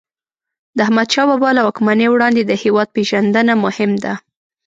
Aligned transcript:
د 0.77 0.77
احمدشاه 0.85 1.25
بابا 1.29 1.49
له 1.57 1.61
واکمنۍ 1.67 2.07
وړاندې 2.09 2.41
د 2.45 2.51
هیواد 2.63 2.87
پېژندنه 2.95 3.53
مهم 3.65 3.91
ده. 4.03 4.13